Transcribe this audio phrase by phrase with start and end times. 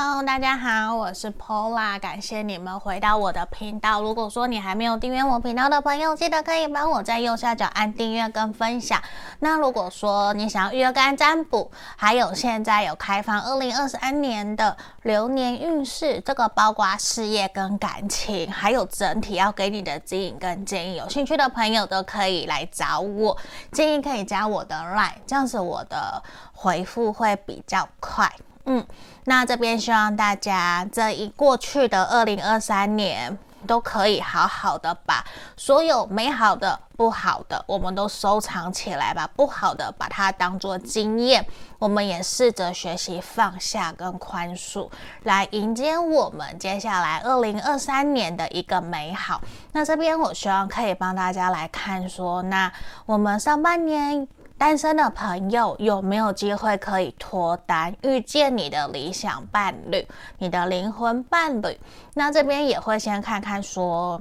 [0.00, 4.00] Hello，大家好，我是 Paula，感谢你们回到我的频道。
[4.00, 9.02] 如果说你还没有订阅我频道的朋友，记得可以帮我在右下角按订阅跟分享。
[9.40, 23.36] 那如果说你想要预约个案占卜，还有现在有开放二零二三年的流年运势，这个包括事业跟感情，还有整体要给你的指引跟建议，有兴趣的朋友都可以来找我。
[23.72, 26.22] 建议可以加我的 Line，这样子我的
[26.52, 28.32] 回复会比较快。
[28.70, 28.86] 嗯，
[29.28, 35.22] 那这边希望大家这一过去的二零二三年都可以好好的把
[35.54, 39.28] 所有美好的、不好的，我们都收藏起来吧。
[39.36, 41.46] 不好的把它当做经验，
[41.78, 44.88] 我们也试着学习放下跟宽恕，
[45.24, 49.42] 来迎接我们接下来二零二三年的一个美好。
[49.72, 52.72] 那这边我希望可以帮大家来看说，那
[53.04, 54.26] 我们上半年。
[54.58, 60.04] 单身的朋友有没有机会可以脱单，遇见你的理想伴侣，
[60.38, 61.78] 你的灵魂伴侣？
[62.12, 64.20] 那这边也会先看看说。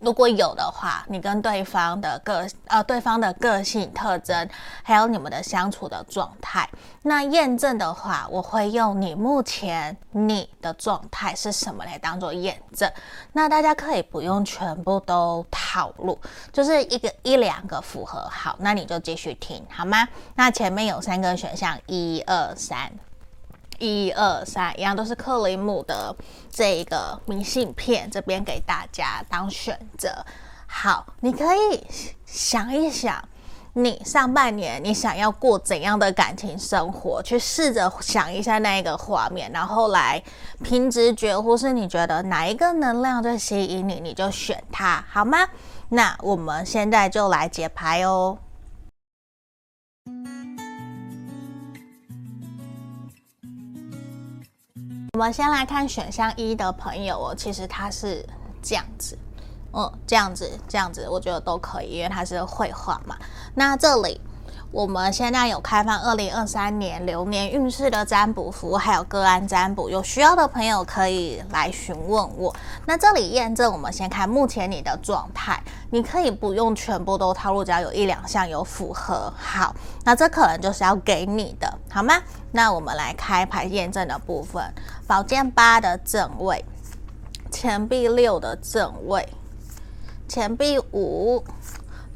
[0.00, 4.48] 如果有的话，你跟对方的个呃，对方的个性特征，
[4.82, 6.68] 还有你们的相处的状态，
[7.02, 12.90] 那验证的话，我会用你目前你的状态是什么来当做验证。
[13.32, 16.18] 那大家可以不用全部都套路，
[16.50, 20.08] 就是一个一两个符合好，那你就继续听好吗？
[20.34, 22.90] 那前面有三个选项，一二三。
[23.80, 26.14] 一二三，一样都是克里姆的
[26.48, 30.24] 这一个明信片，这边给大家当选择。
[30.68, 31.84] 好，你可以
[32.24, 33.28] 想一想，
[33.72, 37.20] 你上半年你想要过怎样的感情生活？
[37.22, 40.22] 去试着想一下那一个画面，然后来
[40.62, 45.48] 凭直觉，或是你觉得哪一个能量最吸引你，你就选它，好吗？
[45.88, 48.38] 那我们现在就来解牌哦。
[55.14, 58.24] 我们先来看选项一的朋友哦，其实他是
[58.62, 59.18] 这样子，
[59.72, 63.16] 嗯，这样子，这样子，我觉得都可以，因为他是绘画嘛。
[63.54, 64.20] 那这里
[64.72, 72.54] 我们现在有开放二零二三年流年运势的占卜服务，还有个案占卜，有需要的朋友可以来询问我。
[72.86, 75.60] 那这里验证，我们先看目前你的状态，
[75.90, 79.32] 你可以不用全部都套路，只要有一两项有符合。
[79.36, 82.14] 好，那这可能就是要给你的，好吗？
[82.52, 84.72] 那我们来开牌验证的部分，
[85.04, 86.64] 宝剑八的正位，
[87.50, 89.28] 钱币六的正位，
[90.28, 91.42] 钱币五，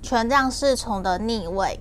[0.00, 1.80] 权杖侍从的逆位，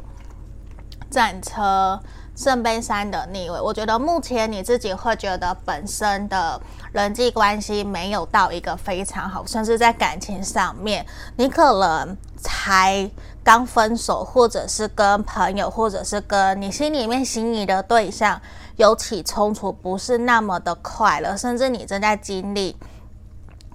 [1.13, 2.01] 战车，
[2.35, 3.62] 圣杯三的逆位。
[3.62, 6.59] 我觉得目前你自己会觉得本身的
[6.91, 11.06] 人际关系没有到一个非常好，甚至在感情上面，
[11.38, 13.09] 你可能才。
[13.46, 18.41] 刚分手，或者是跟朋友，或者是跟你心里面心仪的对象
[18.78, 22.74] 有起冲突，不是那么的快乐，甚至你正在经历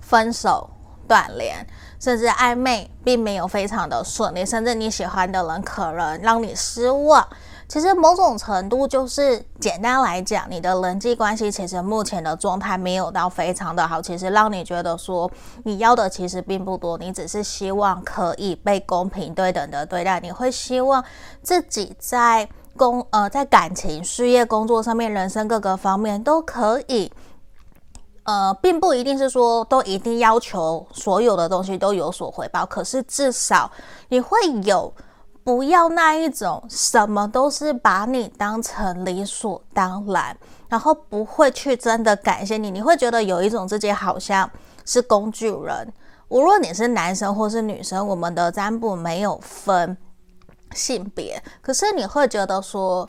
[0.00, 0.70] 分手、
[1.06, 1.66] 断联，
[1.98, 7.26] 甚至暧昧，并没有非常的顺利，甚至你喜欢的人可能让你失望。
[7.68, 14.00] 其实某种程度就是简单来讲，你的人际关系其实目前的状态没有到非常的好。
[14.00, 15.30] 其实让你觉得说
[15.64, 20.18] 你要的其实并不多，你只是希望可以被公平对等的对待。
[20.20, 21.04] 你会希望
[21.42, 27.12] 自己在工呃在感情、事业、工作上面，人生各个方面都可以，
[28.28, 33.70] 呃，并不一定是说都一定要求所有的东西都有所回报，可是至少
[34.10, 34.92] 你会有。
[35.44, 40.36] 不要那一种什么都是把你当成理所当然，
[40.68, 44.50] 然后不会去真的感谢你，你会觉得有一种自己好像
[44.84, 45.90] 是工具人。
[46.28, 49.96] 无论你是男生或是女生，我们的占卜没有分
[50.74, 53.08] 性别，可是你会觉得说，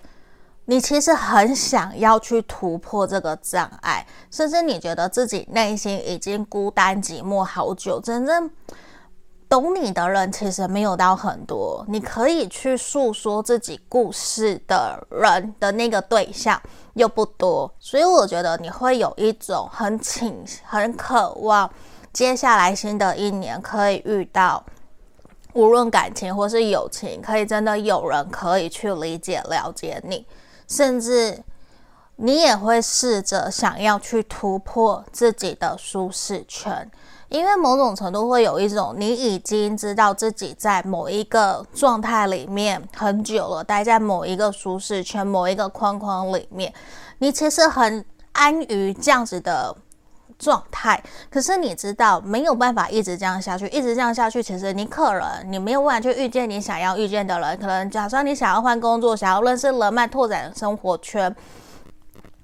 [0.69, 8.47] 你其实很想要去突破这个障碍，甚至你觉得自己内心已经孤单寂寞好久，真正。
[9.49, 16.61] 懂你的人其实没有到很多，你可以去诉说自己故事的人的那个对象
[16.93, 21.67] 又不多，所以我觉得你会有一种很请、很渴望
[22.13, 24.63] 接下来新的一年可以遇到，
[25.53, 30.23] 无论感情或是友情，可以真的有人可以去理解、了解你，
[30.69, 31.43] 甚至
[32.15, 36.89] 你也会试着想要去突破自己的舒适圈。
[37.27, 46.73] 因为某种程度会有一种，你已经知道自己在某一个状态里面很久了，待在某一个舒适圈、某一个框框里面，
[47.19, 49.75] 你其实很安于这样子的
[50.39, 50.99] 状态。
[51.29, 57.59] 可是你知道没有办法一直这样下去，一直这样下去，其实你可能你没有办法去遇见你想要遇见的人。
[57.59, 61.35] 可能假设你想要换工作，想要认识人脉，拓展生活圈。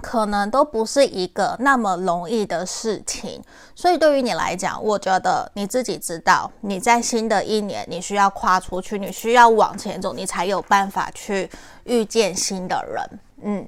[0.02, 3.42] 可能都不是一个那么容易的事情。
[3.74, 11.50] 所以对于你来讲，我觉得你自己知道，你在新的一年，你需要跨出去，你需要往前走，你才有办法去
[11.86, 13.20] 遇见新的人。
[13.42, 13.68] 嗯。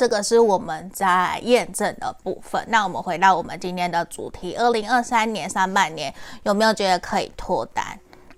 [0.00, 2.64] 这个是我们在验证的部分。
[2.68, 6.10] 那我们回到我们今天的主题：二零二三年上半年
[6.44, 7.84] 有没有觉得可以脱单？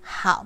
[0.01, 0.45] 好，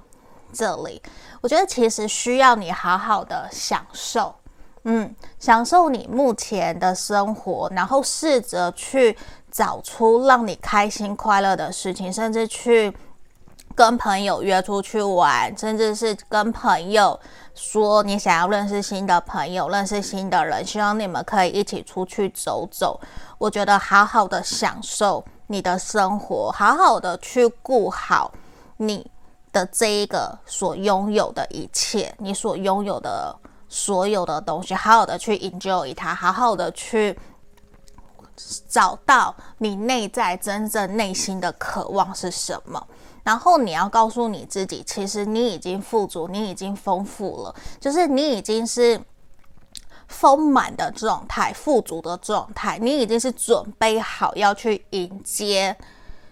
[0.53, 1.01] 这里
[1.41, 4.35] 我觉得其实需要你好好的享受，
[4.83, 9.17] 嗯，享受你目前的生活，然后试着去
[9.49, 12.95] 找出让你开心快乐的事情，甚至去
[13.73, 17.19] 跟朋友约出去玩，甚至是跟朋友。
[17.57, 22.99] 说你想要认识新的朋友，认识新的人，希望你们可以一起出去走走。
[23.39, 28.31] 我觉得好好的享受你的生活，好好的去顾好
[28.77, 29.09] 你
[29.51, 33.35] 的这一个所拥有的一切，你所拥有的
[33.67, 37.17] 所有的东西，好好的去 enjoy 它，好好的去
[38.69, 42.87] 找到你内在真正内心的渴望是什么。
[43.27, 48.97] 然后你要告诉你自己，其实你已经富足，你已经丰富了，就是你已经是
[50.07, 55.75] 丰满的状态，富足的状态，你已经是准备好要去迎接，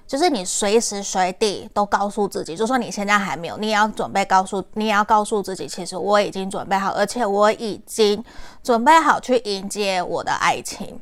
[0.07, 8.23] 就是你随时随地都告诉自己，就算你现在还没有，你也要准备告诉，你也要告诉自己，其实我已经准备好，而且我已经
[8.63, 10.97] 准备好去迎接我的爱情，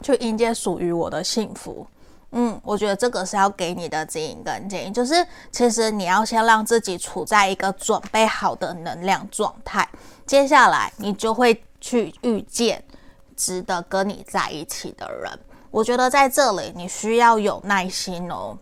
[0.00, 1.86] 去迎接属于我的幸福。
[2.32, 9.88] 嗯，我觉得这个是要给你的指引跟建议，就是其实你要先让自己处在一个准备好的能量状态，
[10.24, 12.80] 接下来你就会去遇见
[13.36, 15.38] 值得跟你在一起的人。
[15.72, 18.56] 我觉得在这里你需要有耐心哦，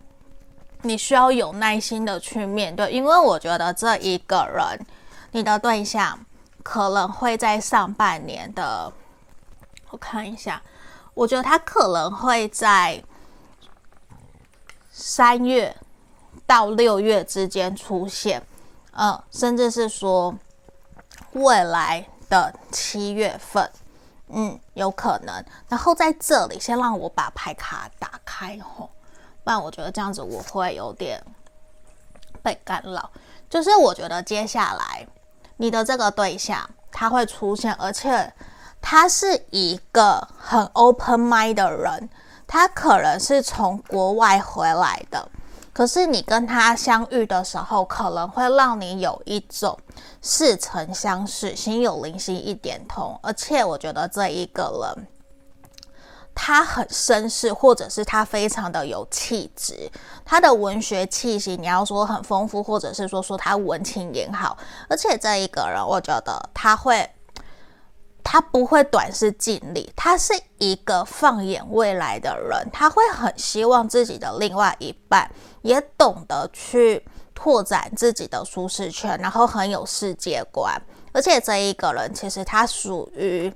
[0.81, 4.83] 你需要有耐心的去面对，因为我觉得这一个人，
[5.31, 6.19] 你的对象
[6.63, 8.91] 可能会在上半年的，
[9.91, 10.59] 我看一下，
[11.13, 12.99] 我觉得他可能会在。
[15.01, 15.73] 三月
[16.45, 18.45] 到六月之间出现，
[18.91, 20.35] 嗯，甚至是说
[21.31, 23.71] 未来的七月份，
[24.27, 25.41] 嗯，有可能。
[25.69, 28.89] 然后在这里，先让我把牌卡打开吼，
[29.45, 31.23] 不然我觉得这样子我会有点
[32.43, 33.09] 被干扰。
[33.49, 35.07] 就是我觉得接下来
[35.55, 38.33] 你的这个对象他会出现，而且
[38.81, 42.09] 他是一个很 open mind 的人。
[42.51, 45.29] 他可能是从国外回来的，
[45.71, 49.77] 可是你跟他相遇的时候，可能会让你有一种
[50.19, 53.19] 似曾相识、心有灵犀一点通。
[53.21, 55.07] 而且我觉得这一个人，
[56.33, 59.87] 他很绅士，或者是他非常的有气质，
[60.25, 64.57] 他的文学气息，你要说很丰富，或者是说说他文青也好。
[64.89, 67.07] 而且这一个人，我觉得他会。
[68.23, 75.29] 他不会短视近利，他是一个放眼未来的人，他会很希望自己的另外一半
[75.61, 80.79] 也懂得去拓展自己的舒适圈，然后很有世界观。
[81.11, 83.51] 而且这一个人其实他属于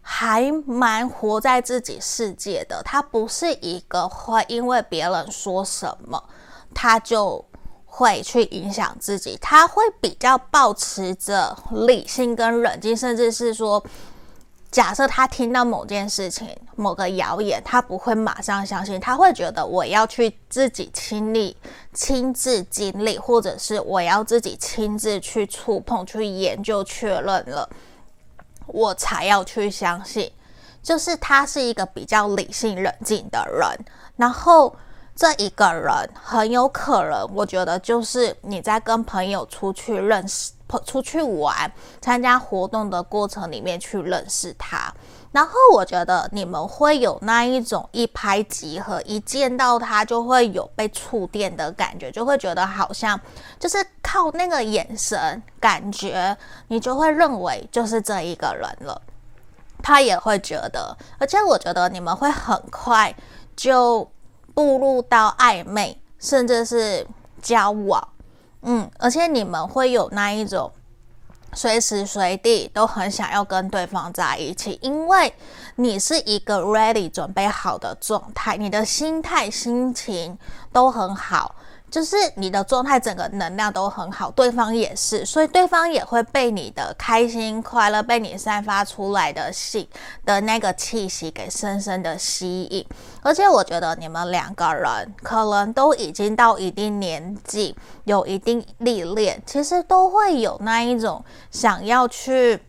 [0.00, 6.22] 还蛮活在自己世界的，他不是一个会因为别人说什么
[6.74, 7.44] 他就。
[7.96, 13.80] 会去影响自己，他会比较保持着理性跟冷静，甚至是说，
[14.68, 21.56] 假设他听到某件事情、某个谣言，他不会马上相信，他会觉得我要去自己亲历、
[21.92, 27.70] 亲自经历，或者是我要自己亲自去触碰、去研究、确认了，
[28.66, 30.28] 我才要去相信。
[30.82, 34.74] 就是他是一个比较理性、冷静的人，然后。
[35.16, 40.52] 这一个人很有可能，我觉得就是你在跟朋友出去认识、
[40.84, 44.92] 出去玩、参加活动的过程里面去认识他，
[45.30, 53.18] 然后我觉得你们会有那一种一拍即合，一见到他就会有被触电的感觉，就会觉得好像
[53.60, 59.00] 就是靠那个眼神感觉，你就会认为就是这一个人了。
[59.80, 63.14] 他也会觉得，而且我觉得你们会很快
[63.54, 64.10] 就。
[64.54, 67.06] 步入到暧昧，甚至是
[67.42, 68.08] 交往，
[68.62, 70.70] 嗯，而且你们会有那一种
[71.52, 75.34] 随时随地都很想要跟对方在一起，因为
[75.76, 80.38] 你是一个 ready 准备好的状态，你的心态、心情
[80.72, 81.54] 都很好。
[81.94, 89.86] 就是你的状态，整个能量都很好，对方也是，所以对方也会被你的开心、快乐，被你散发出来的性
[90.24, 92.84] 的那个气息给深深的吸引。
[93.22, 102.60] 而且我觉得你们两个人可能都已经到一定年纪，有一定历练，其实都会有那一种想要去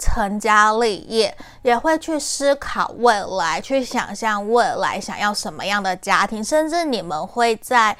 [0.00, 7.94] 成家立业，也会去思考未来，去想象未来想要什么样的家庭，甚至你们会在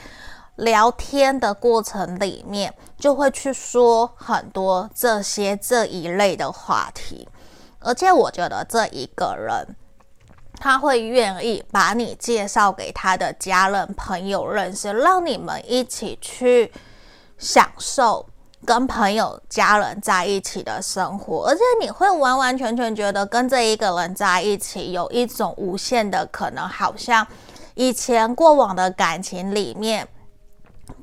[0.56, 7.28] 聊天的过程里面，就会去说很多这些这一类的话题。
[7.78, 9.76] 而且我觉得这一个人，
[10.58, 16.72] 他会愿意把你介绍给他的家人朋友认识，让你们一起去
[17.38, 18.26] 享受。
[18.64, 27.24] 跟朋友、家人在一起的生活，而且你会完完全全觉得跟这一个人在一起有一种无限的可能，好像
[27.74, 30.08] 以前过往的感情里面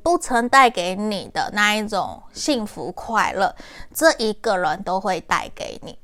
[0.02, 3.54] 不曾带给你的那一种幸福快乐，
[3.92, 5.98] 这一个人都会带给你。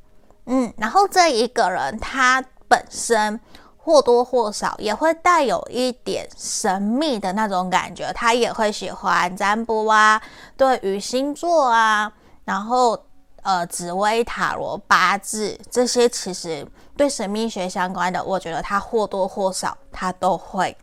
[0.46, 3.40] 嗯，然后这一个人他本身。
[3.82, 10.20] 或多或少也会带有一点神秘的那种感觉，他也会喜欢占卜啊，
[10.54, 12.12] 对于星座啊，
[12.44, 12.96] 然后
[13.40, 20.76] 呃紫微塔罗八字这些，其实对神秘学相关的，我觉得他或多或少他都会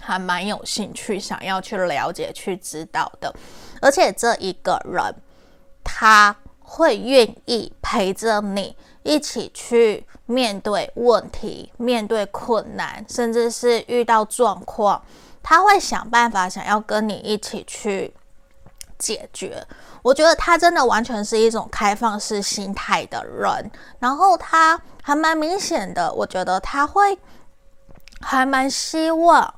[0.00, 3.34] 还蛮有兴趣，想要去了解、去知道的。
[3.80, 5.14] 而且这一个人
[5.84, 10.06] 他会愿意陪着你一起去。
[10.30, 15.02] 面对问题，面对困难，甚至是遇到状况，
[15.42, 18.12] 他会想办法，想要跟你一起去
[18.98, 19.66] 解决。
[20.02, 27.18] 我觉得他真的完全是一种开放式心态的人，然后他还蛮明显的，我觉得他会
[28.20, 29.54] 还蛮希望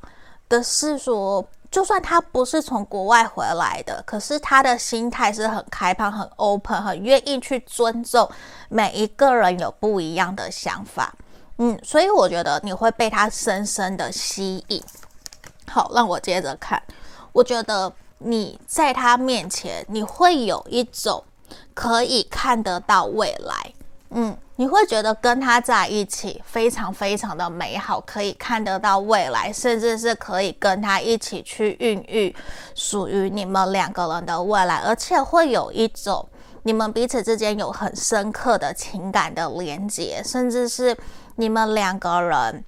[0.51, 1.43] 的是说。
[1.71, 8.29] 就算他不是从国外回来的，可是他的心态是很开放、很 open、很愿意去尊重
[8.69, 11.15] 每一个人有不一样的想法。
[11.59, 14.83] 嗯，所以我觉得你会被他深深的吸引。
[15.69, 16.83] 好，让我接着看。
[17.31, 21.23] 我觉得你在他面前，你会有一种
[21.73, 23.73] 可以看得到未来。
[24.11, 24.37] 嗯。
[24.57, 32.37] 你会觉得跟他在一起非常非常的美好，可以看得到未来，甚至是可以跟他一起去孕育
[32.75, 36.29] 属于你们两个人的未来，而且会有一种
[36.65, 40.95] 你们彼此之间有很深刻的情感的连接，甚至是
[41.37, 42.63] 你们两个人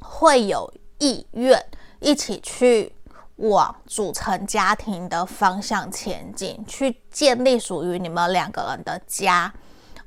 [0.00, 1.64] 会有意愿
[2.00, 2.92] 一起去
[3.36, 9.54] 往组成家庭的方向前进，去建立属于你们两个人的家。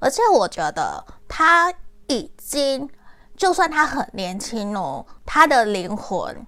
[0.06, 1.74] 而且我觉得他
[2.06, 2.88] 已经，
[3.36, 6.46] 就算他很年轻哦，他的灵魂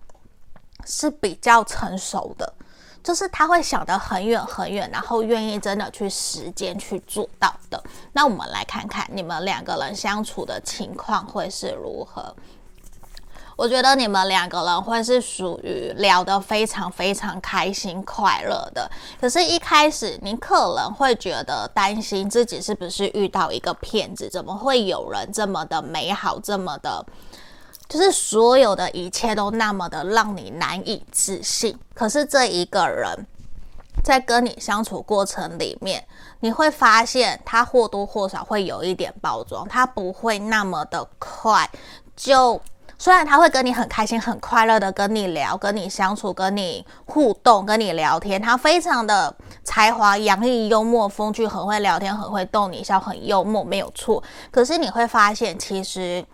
[0.86, 2.54] 是比较成熟的，
[3.02, 7.84] 就是他会想得很远很远，然后愿意真的去实践去做到的。
[8.14, 12.36] 那我们来看看你们两个人相处的情况会是如何。
[13.58, 18.88] 我觉得你们两个人会是属于聊得非常非常开心快乐的，
[19.20, 27.04] 可是，一开始你可能会觉得担心自己是不是遇到一个骗子，怎么会有人这么的美好，这么的，
[27.90, 31.76] 就是所有的一切都那么的让你难以置信。
[31.96, 33.26] 可是这一个人，
[34.04, 36.06] 在跟你相处过程里面，
[36.42, 41.68] 你会发现他或多或少会有一点包装，他不会那么的快
[42.16, 42.62] 就。
[43.00, 54.24] 虽然他会跟你很开心、很快乐的跟你聊、跟你相处、跟你互动、跟你聊天，他非常的才华洋溢、幽默风趣，很会聊天，很会逗你笑，很幽默，没有错。
[54.50, 56.26] 可是你会发现，其实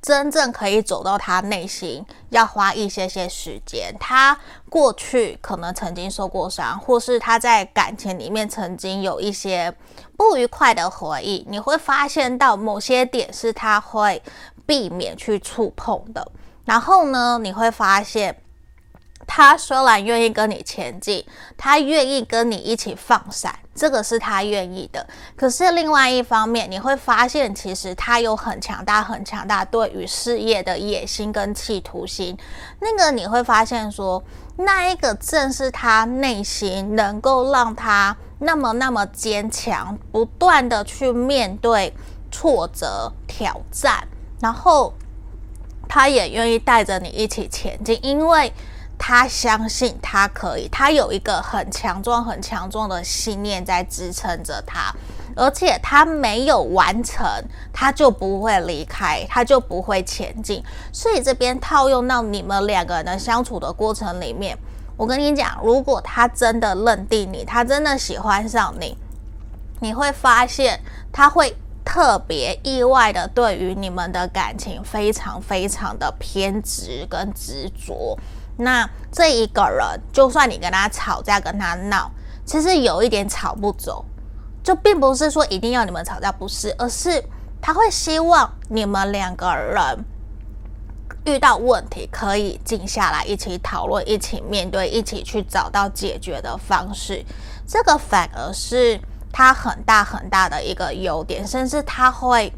[0.00, 3.92] 真正可以走到他内心，要花一些些时间。
[3.98, 4.38] 他
[4.70, 9.74] 过去可能曾经受过伤，或是他在感情里面曾经有一些
[10.16, 11.44] 不愉快的回忆。
[11.48, 14.22] 你会发现到某些点是他会。
[14.66, 16.32] 避免去触碰的，
[16.64, 18.36] 然后呢，你会发现，
[19.26, 21.24] 他虽然愿意跟你前进，
[21.56, 25.06] 他愿意跟你一起放闪，这个是他愿意的。
[25.36, 32.36] 可是另外一方面，你会发现，其实他有很强大、很强大对于事业的野心跟企图心。
[32.80, 34.22] 那个你会发现说，
[34.56, 41.92] 那一个正是他内心能够让他那么那么坚强，不断的去面对
[42.30, 44.06] 挫折、挑战。
[44.44, 44.92] 然后，
[45.88, 48.52] 他也愿意带着你一起前进，因为
[48.98, 54.94] 他相信他可以，他有一个很强壮、很强壮的信念在支撑着他，
[55.34, 57.26] 而且他没有完成，
[57.72, 60.62] 他就不会离开，他就不会前进。
[60.92, 64.54] 所以这边套用到你们两个人的相处的过程里面，
[64.98, 68.98] 我跟你讲，如果他真的认定你，他真的喜欢上你，
[69.80, 70.78] 你会发现
[71.10, 71.56] 他会。
[71.84, 78.18] 特别意外的，对于你们的感情非常非常的偏执跟执着。
[78.56, 82.10] 那这一个人，就算你跟他吵架、跟他闹，
[82.44, 84.04] 其实有一点吵不走，
[84.62, 87.22] 就并不是说一定要你们吵架，不是，而是
[87.60, 90.04] 他会希望你们两个人
[91.24, 97.24] 遇到问题可以静下来，一起讨论，一起面对，一起去找到解决的方式。
[97.66, 99.00] 这个反而是
[99.36, 102.52] 他很大很大的一个优点，甚至他会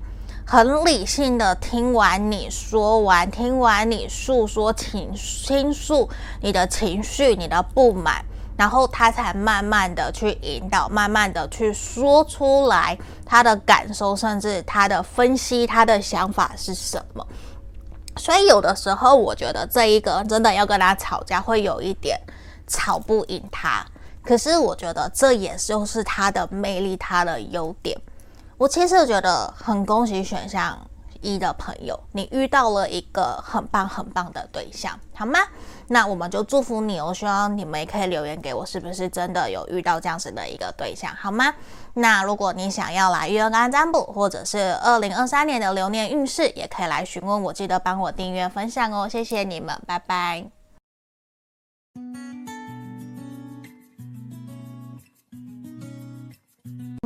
[0.46, 6.06] 很理性的听完你说完，听完你诉说情倾诉
[6.42, 8.22] 你的情绪、你的不满，
[8.58, 17.26] 然后他才慢慢的去引导，慢慢的去说出来他的感受，甚至他的分析，他的想法是什么。
[18.18, 22.20] 所以有的时候，我觉得这一个真的要跟他吵架，会有一点
[22.66, 23.82] 吵不赢他。
[24.26, 27.96] 可是我觉得这也就是他的魅力，他的优点。
[28.58, 30.78] 我其实觉得很恭喜选项
[31.20, 35.38] 一的朋友，你遇到了一个很棒很棒的对象，好吗？
[35.88, 41.54] 那我们就祝福你，我希望你们也可以留言给我，是不是真的有遇到这样子的一个对象，好吗？
[41.94, 50.46] 那如果你想要来月干占卜，或者是二零二三年的流年运势，也可以来询问我，记得帮我订阅分享哦，谢谢你们，拜拜。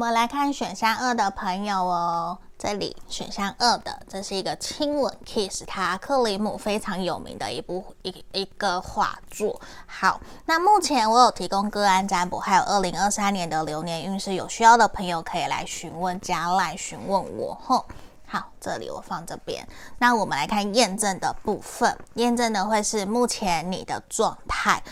[0.01, 9.61] 我们来看选项二的朋友哦，这里选项二的，这是一个亲吻 kiss，它克里姆非常有名的一部一一个画作。
[9.85, 17.55] 好，那目前我有提供个案占卜，还有二零二三年的流年运势，有需要的朋友可以来询问加来询问我。
[17.63, 17.85] 吼，
[18.27, 19.69] 好，这里我放这边。
[19.99, 24.83] 那我们来看验证的部分，验证的会是目前你的状态。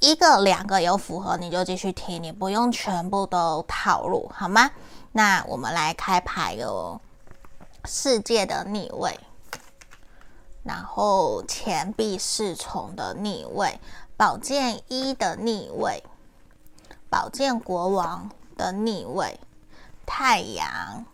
[0.00, 4.70] 一个两个有符合，你就继续听，你不用全部都套路，好吗？
[5.12, 7.00] 那我们来开牌哦。
[7.84, 9.18] 世界的逆位，
[10.64, 13.80] 然后钱币侍从的逆位，
[14.16, 16.02] 宝剑一的逆位，
[17.08, 19.38] 宝剑国王的逆位，
[20.04, 21.04] 太阳，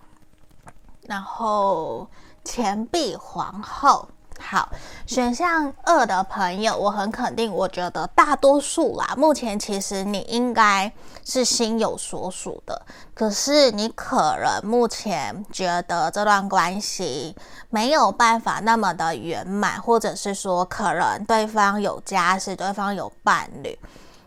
[1.03, 2.09] 然后
[2.43, 4.09] 钱币皇后。
[4.44, 4.68] 好，
[5.07, 10.92] 选项二的朋友，我很肯定，我觉得大多数啦，目前其实你应该
[11.24, 12.83] 是心有所属的，
[13.14, 17.35] 可是你可能目前觉得这段关系
[17.70, 23.78] 没有办法那么的圆满，或者是说可能对方有家室，对方有伴侣，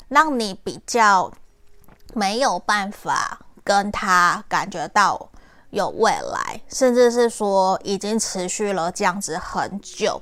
[0.07, 1.31] 让你比较
[2.13, 5.29] 没有办法跟他感觉到。
[5.75, 10.21] 有未来，甚至是说已经持续了这样子很久。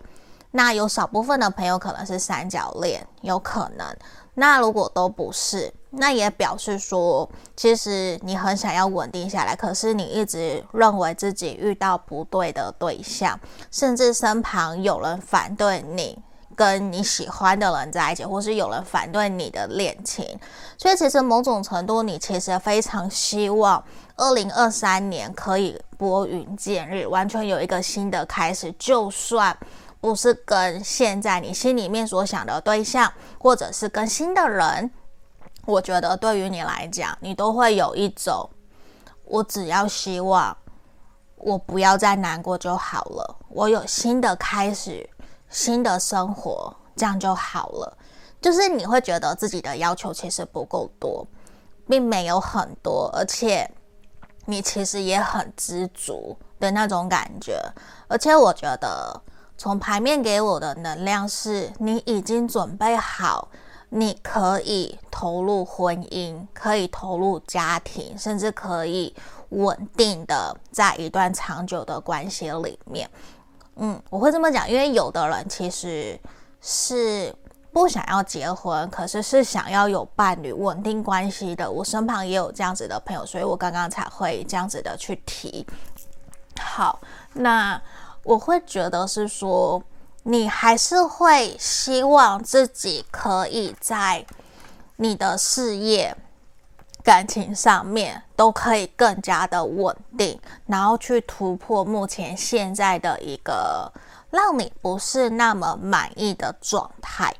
[0.49, 3.85] 那有少部分的朋友可能是三角恋，有可能。
[4.33, 13.39] 那如果都不是，那也表示说，其实你很想要稳定下来，可是你一直认为自己遇到不对的对象，
[13.69, 16.17] 甚至身旁有人反对你
[16.55, 20.39] 跟你喜欢的人在一起，或是有人反对你的恋情。
[20.77, 23.83] 所以其实某种程度，你其实非常希望。
[24.15, 28.71] 二零二三年可以拨云见日，完全有一个新的开始。
[28.77, 29.57] 就算
[29.99, 34.91] 不是跟现在你心里面所想的对象，或者是跟新的人，
[35.65, 38.47] 我觉得对于你来讲，你都会有一种，
[39.25, 40.55] 我只要希望
[41.37, 45.09] 我不要再难过就好了，我有新的开始，
[45.53, 47.97] 新的生活，这样就好了。
[48.41, 51.25] 就是你会觉得自己的要求其实不够多，
[51.87, 53.71] 并没有很多，而且。
[54.45, 57.57] 你其实也很知足的那种感觉，
[58.09, 59.21] 而且我觉得
[59.57, 63.47] 从牌面给我的能量是，你已经准备好，
[63.87, 69.15] 你可以投入婚姻，可以投入家庭，甚至可以
[69.51, 73.09] 稳定的在一段长久的关系里面。
[73.75, 76.19] 嗯，我会这么讲，因为有的人其实
[76.61, 77.33] 是。
[77.73, 81.71] 不想要结婚，可是是想要有伴侣、稳定关系的。
[81.71, 85.65] 我身旁也有这样子的朋友，所以我刚刚才会这样子的去提。
[86.61, 87.01] 好，
[87.33, 87.81] 那
[88.21, 89.81] 我会觉得是说，
[90.21, 94.23] 你还是会希望自己可以在
[94.97, 96.15] 你的事业、
[97.03, 103.91] 感情上面都可以更加的稳定，然后去突破目前现在的一个
[104.29, 107.33] 让你不是那么满意的状态。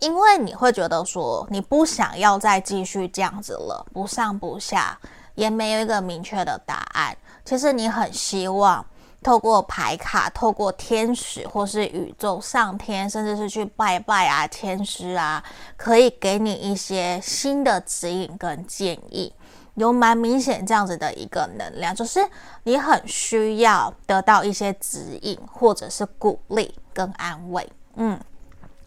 [0.00, 4.98] 因为你会觉得说，你不想要再继续这样子了，不上不下，
[5.36, 7.16] 也没有一个明确的答案。
[7.44, 8.84] 其实你很希望
[9.22, 15.42] 透过牌卡，透过天使或是宇宙上天，甚至是去拜拜啊，天师啊，
[15.76, 19.32] 可以给你一些新的指引跟建议。
[19.74, 22.20] 有蛮明显这样子的一个能量，就是
[22.64, 27.72] 你很需要得到一些指引，或者是鼓励跟安慰。
[27.94, 28.20] 嗯。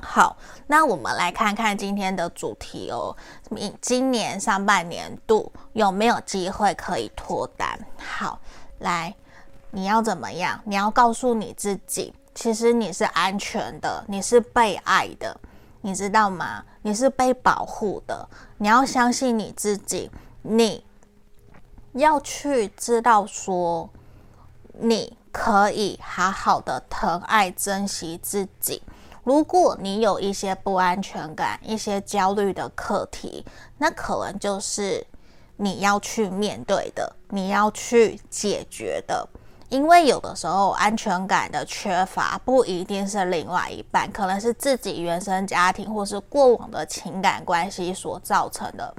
[0.01, 3.15] 好，那我们来看看今天的主题哦。
[3.49, 7.79] 你今年上半年度有没有机会可以脱单？
[7.97, 8.39] 好，
[8.79, 9.15] 来，
[9.75, 10.57] 你要怎么样？
[10.63, 15.37] 你要告诉你自己，其实你是安全的，你是被爱的，
[15.81, 16.63] 你知道吗？
[16.81, 18.25] 你是被保护的。
[18.57, 20.09] 你要相信你自己，
[20.43, 20.81] 你
[21.91, 23.89] 要去知道说，
[24.79, 28.81] 你可以好好的疼爱、珍惜自己。
[29.25, 33.45] 如果你有一些不安全感、一些焦虑的课题，
[33.77, 35.05] 那可能就是
[35.57, 39.27] 你要去面对的，你要去解决的。
[39.69, 48.93] 因为有的时候安全感的缺乏不一定是另外一半，可能是自己原生家庭或是过往的情感关系所造成的。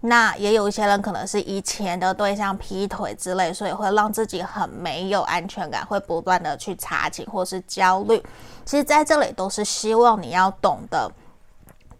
[0.00, 8.22] 那也有一些人可能是以前的对象劈腿之类，所以会让自己很没有安全感，会不断的去查寝或是焦虑。
[8.64, 11.10] 其实在这里都是希望你要懂得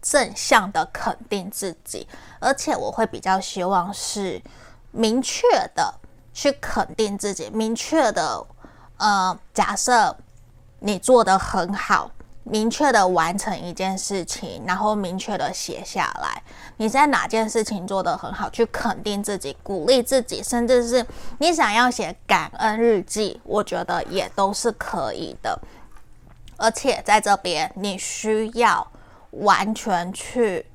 [0.01, 2.07] 正向的肯定自己，
[2.39, 4.41] 而且我会比较希望是
[4.91, 5.41] 明确
[5.75, 5.93] 的
[6.37, 8.45] 去肯定自己，明确的，
[8.97, 10.15] 呃，假设
[10.81, 12.11] 你做的很好。
[12.43, 16.41] 明确的完成一件事情，然后明确的写下来，
[16.77, 21.05] 你在哪件事情做的很好，去肯定自己，鼓励自己，甚至是
[21.39, 25.59] 你想要写感恩日记，我觉得也都是可以的。
[26.55, 28.87] 而且在这边，你需要
[29.31, 30.65] 完全去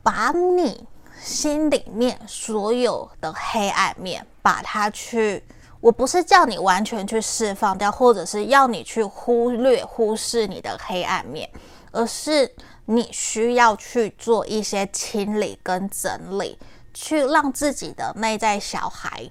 [0.00, 0.86] 把你
[1.22, 5.42] 心里面所有的黑暗面，把它去。
[5.80, 11.48] 我不是叫你完全去释放掉，或者是要你去忽略、忽视你的黑暗面，
[11.90, 12.54] 而是
[12.84, 16.58] 你需要去做一些清理跟整理，
[16.92, 19.26] 去让自己的内在小孩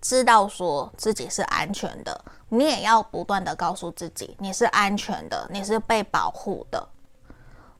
[0.00, 2.24] 知道说自己是安全的。
[2.48, 6.88] 你也要不断的告诉自己，你是安全的，你是被保护的。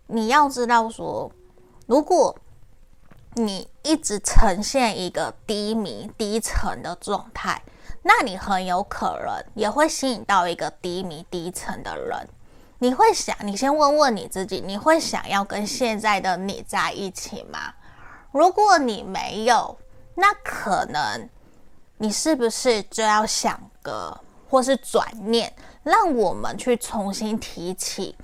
[0.08, 1.30] 你要知道说，
[1.86, 2.36] 如果
[3.38, 7.60] 你一直呈现一个低迷、低沉的状态，
[8.02, 12.26] 那你很有可能也会吸引到一个低迷、低沉的人。
[12.78, 17.74] 你会想，你先问问你自己，你会想要跟现在的你在一起吗？
[18.32, 19.76] 如果你没有，
[20.14, 21.28] 那可能
[21.98, 24.18] 你是不是就要想个，
[24.48, 28.16] 或是转念，让我们去重新提起。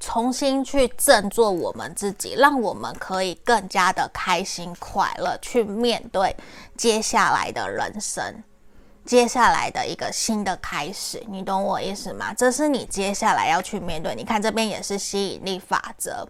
[0.00, 6.34] 重新去振作我们自己，让我们可以更加的开心快乐，去面对
[6.76, 8.42] 接下来的人生，
[9.04, 11.22] 接下来的一个新的开始。
[11.28, 12.32] 你懂我意思吗？
[12.34, 14.14] 这是你接下来要去面对。
[14.14, 16.26] 你看这边也是吸引力法则，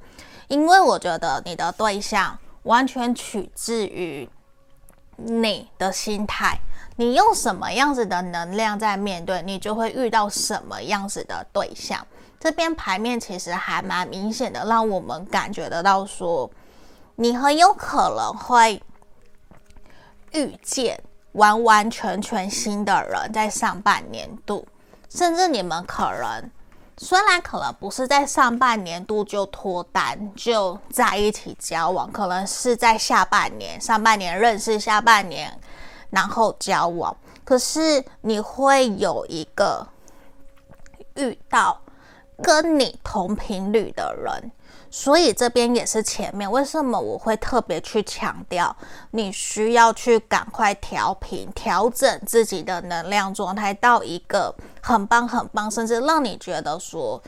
[0.49, 4.29] 因为我觉得你的对象完全取自于
[5.17, 6.59] 你的心态，
[6.97, 12.07] 你用什么样子的能量在面对，你就会遇到什么样子的对象。
[12.41, 16.49] 这边牌面其实还蛮明显的，让我们感觉得到说，
[17.17, 18.81] 你很有可能会
[20.31, 24.65] 遇见完完全全新的人，在上半年度，
[25.11, 26.51] 甚至你们可能
[26.97, 35.53] 虽然可能不是在上半年度就脱单，就在一起交往，可能是在下半年，上半年认识，下半年
[36.11, 39.85] 然后交往，可是你会有一个
[41.17, 41.81] 遇到。
[42.43, 44.53] 跟你同频率的人，
[44.91, 48.75] 所以这边也是前面为什么我会特别去强调，
[49.11, 57.21] 你需要去赶快调频、调整自己的能量状态到一个很棒、很棒，甚至让你觉得说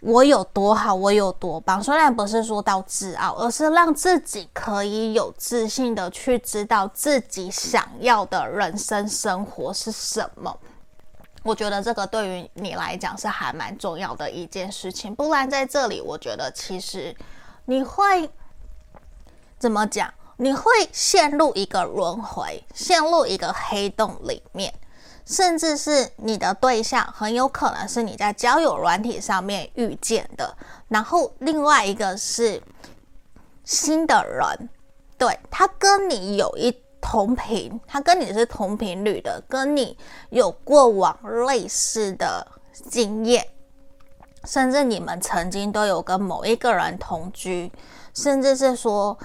[0.00, 1.82] 我有多好，我有多棒。
[1.82, 10.56] 虽然不是说到自傲，而是让自己可以有自信的去知道自己想要的人生生活是什么。
[11.44, 17.14] 我觉得这个对于你来讲是还蛮重要的一件事情，不然在这里，我觉得其实
[17.66, 18.30] 你会
[19.58, 20.12] 怎么讲？
[20.38, 24.72] 你会陷入一个轮回，陷入一个黑洞里面，
[25.26, 30.56] 甚至是你的对象很有可能是你在交友软体上面遇见的，
[30.88, 32.60] 然后另外一个是
[33.64, 34.70] 新的人，
[35.18, 36.83] 对，他跟你有一。
[37.06, 39.94] 同频，他跟你是同频率的，跟你
[40.30, 41.14] 有过往
[41.46, 42.44] 类似的
[42.88, 43.46] 经验，
[44.44, 47.70] 甚至你们曾经都有跟某一个人同居，
[48.14, 49.16] 甚至是说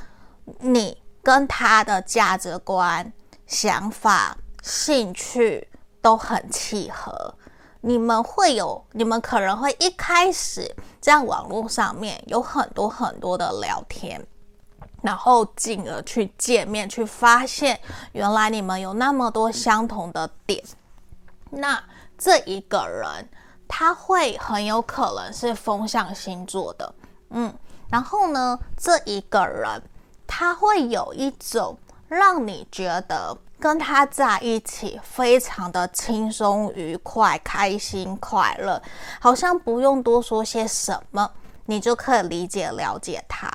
[0.59, 3.11] 你跟他的价值观、
[3.47, 5.65] 想法、兴趣
[6.01, 7.33] 都很契合，
[7.79, 14.21] 你们会有，你们可能会一开始在网络上面有很多很多的聊天。
[15.01, 17.79] 然后进而去见面，去发现
[18.11, 20.63] 原来你们有那么多相同的点。
[21.49, 21.81] 那
[22.17, 23.29] 这一个人
[23.67, 26.93] 他会很有可能是风象星座的，
[27.29, 27.53] 嗯，
[27.89, 29.81] 然后呢，这一个人
[30.27, 38.81] 他会有一种让你觉得跟他在一起非常的轻松、愉快、开心、快乐，
[39.19, 41.31] 好像不用多说些什么，
[41.65, 43.49] 你就可以理解了解他。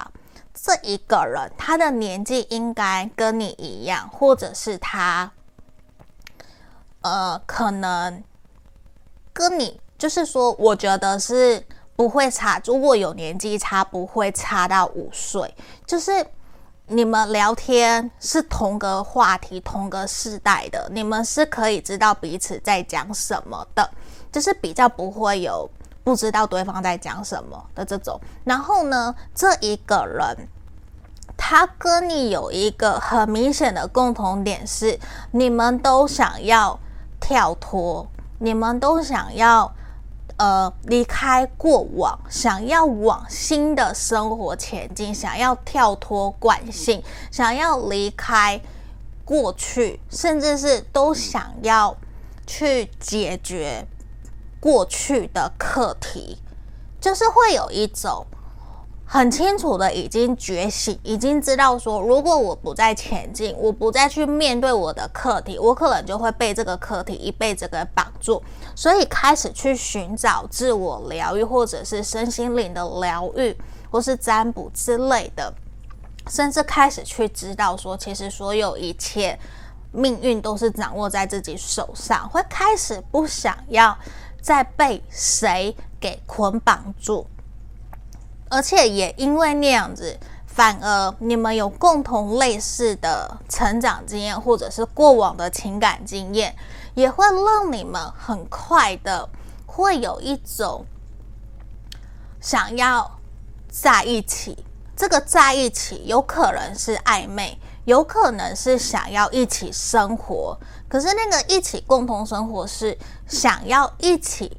[0.55, 5.31] 这一个人他的年纪应该跟你一样，或者是他，
[7.03, 8.23] 呃，可能
[9.33, 9.81] 跟你。
[9.97, 11.65] 就是说，我觉得是
[11.97, 12.61] 不会差。
[12.67, 15.55] 如果有年纪差，不会差到五岁。
[15.87, 16.27] 就是
[16.89, 23.89] 你们聊天是同个话题、同个世代的，你们是可以知道彼此在讲什么的。
[24.33, 25.71] 就是比较不会有
[26.05, 28.21] 不知道对方在讲什么的这种。
[28.45, 30.47] 然后呢，这一个人
[31.37, 35.01] 他跟你有一个很明显的共同点是，
[35.33, 36.79] 你们都想要
[37.19, 38.07] 跳脱，
[38.39, 39.73] 你们都想要。
[40.37, 48.61] 呃，离开过往，想要往新的生活前进，想要跳脱惯性，想要离开
[49.25, 51.97] 过去，甚至是都想要
[52.49, 53.87] 去解决
[54.65, 56.39] 过去的课题，
[56.99, 58.27] 就是会有一种。
[59.07, 68.43] 很清楚的，已经觉醒，已经知道说，如果我不再前进，我不再去面对我的课题，我可能就会被这个课题一辈子给绑住。
[68.75, 73.55] 所以开始去寻找自我疗愈，或者是身心灵的疗愈，
[73.91, 75.53] 或是占卜之类的，
[76.31, 79.39] 甚至开始去知道说，其实所有一切
[79.93, 83.97] 命运都是掌握在自己手上，会开始不想要
[84.45, 87.27] 在被谁给捆绑住。
[88.51, 96.55] 而且也因为那样子，反而你们有共同类似的成长经验，或者是过往的情感经验，
[96.93, 99.27] 也会让你们很快的
[99.65, 100.85] 会有一种
[102.39, 103.19] 想要
[103.71, 104.63] 在一起。
[104.95, 110.57] 这个在一起有可能是暧昧，有可能是想要一起生活。
[110.95, 114.57] 可是那个一起共同生活是想要一起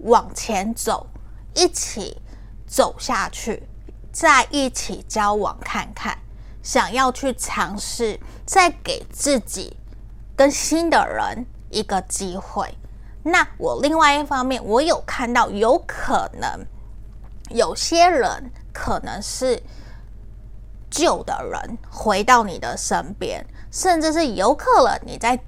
[0.00, 1.06] 往前走，
[1.54, 2.20] 一起。
[2.66, 3.66] 走下去，
[4.12, 6.18] 在一起交往看看，
[6.62, 9.74] 想要去尝试，再给自己
[10.36, 12.76] 跟新的人一个机会。
[13.22, 16.66] 那我另外一方面，我有看到有可能
[17.48, 19.62] 有些人可能是
[20.90, 25.38] 旧的人回到你的身边，甚至是有可能你在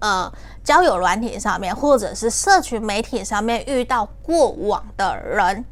[0.00, 0.32] 呃
[0.64, 5.64] 交友软体上面，或者是社群媒体上面遇到过往的人。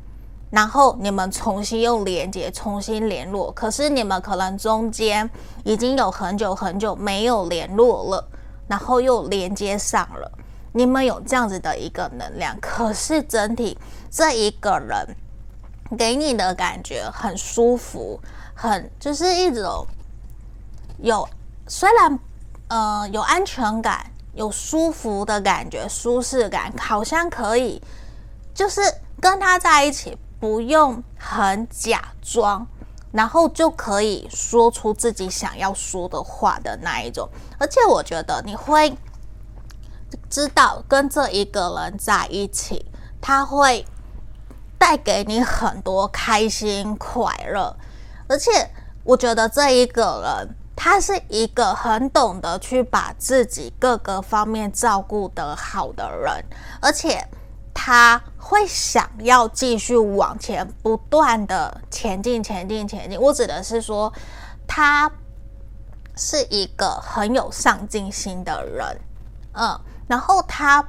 [0.48, 5.28] 然后你们重新又连接，重新联络，可是你们可能中间
[5.64, 8.28] 已经有很久很久没有联络了，
[8.68, 10.30] 然后又连接上了，
[10.72, 13.76] 你们有这样子的一个能量，可是整体
[14.08, 15.16] 这一个人
[15.98, 18.18] 给你的感觉很舒服，
[18.54, 19.84] 很就是一种
[20.98, 21.28] 有
[21.66, 22.18] 虽然
[22.68, 27.82] 呃有安全感、有舒服的感觉、舒适感，好像可以
[28.54, 28.80] 就是
[29.20, 30.16] 跟他在一起。
[30.38, 32.64] 不用很假装，
[33.10, 37.26] 然后就可以说出自己想要说的话的那一种。
[37.58, 38.94] 而且我觉得你会
[40.28, 42.84] 知道跟这一个人在一起，
[43.18, 43.86] 他会
[44.78, 47.74] 带给你很多开心快乐。
[48.28, 48.50] 而且
[49.04, 56.44] 我觉得这一个人，他是一个很懂得去把自己各个方面照顾得好的人，
[56.80, 57.26] 而且。
[57.78, 63.20] 他会想要继续往前，不断的前进，前进，前进。
[63.20, 64.10] 我指的是说，
[64.66, 65.12] 他
[66.16, 68.98] 是一个很有上进心的人，
[69.52, 70.82] 嗯，然后他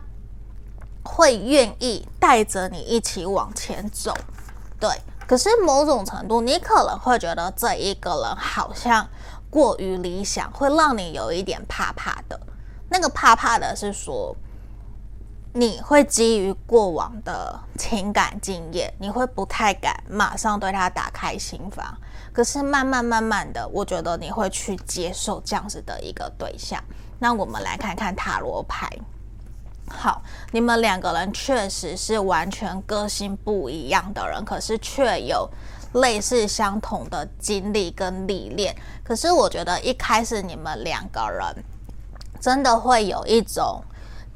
[1.03, 4.13] 会愿意带着你一起往前走，
[4.79, 4.89] 对。
[5.27, 9.05] 可是某种程度，你可能会觉得这一个人好像
[9.49, 12.39] 过于理想，会让你有一点怕怕的。
[12.89, 14.35] 那个怕怕的是说。
[15.53, 21.97] 你会基于过往的情感经验，你会不太敢马上对他打开心房。
[22.31, 26.79] 可是慢慢慢慢的，我觉得你会去接受这样子的一个对象。
[27.17, 28.87] 那我们来看看塔罗牌。
[29.89, 35.49] 好，你们两个人确实是完全个性不一样的人，可是却有
[36.01, 38.75] 类似相同的经历跟历练。
[39.03, 41.63] 可是我觉得一开始你们两个人
[42.39, 43.81] 真的会有一种。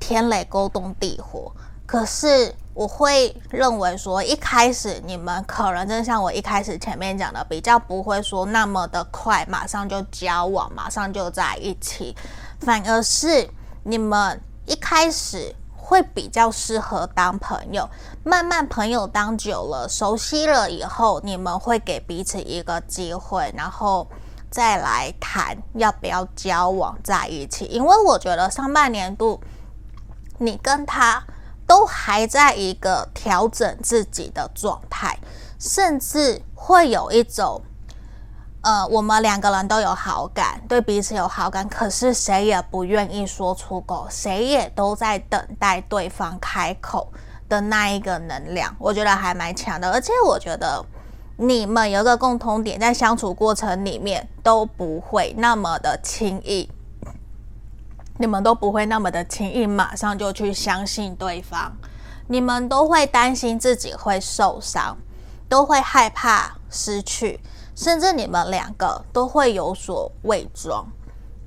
[0.03, 1.51] 天雷勾动地火，
[1.85, 12.17] 可是我会认为说，一开始你们可能真像我一开始前面讲的，比较不会说那么的快，马上就交往，马上就在一起，
[12.61, 13.47] 反而是
[13.83, 15.55] 你们一开始
[15.91, 17.85] 会比较适合当朋友。
[18.23, 24.07] 慢慢朋友当久了，熟悉了以后，你们会给彼此一个机会，然后
[24.49, 27.65] 再来谈要不要交往在一起。
[27.65, 29.41] 因为我觉得上半年度
[30.37, 31.21] 你跟他
[31.67, 35.19] 都还在一个调整自己的状态，
[35.59, 37.61] 甚至会有一种。
[38.61, 47.11] 呃，我们两个人都有好感，对彼此有好感，可是谁也不愿意说出口，谁也都在等待对方开口
[47.49, 49.91] 的那一个能量，我觉得还蛮强的。
[49.91, 50.85] 而且我觉得
[51.37, 56.69] 你们有一个共同点，在相处过程里面都不会那么的轻易，
[58.19, 61.71] 你们都不会那么的轻易，马上就去相信对方，
[62.27, 64.95] 你们都会担心自己会受伤，
[65.49, 67.39] 都会害怕失去。
[67.75, 70.85] 甚至你们两个都会有所伪装，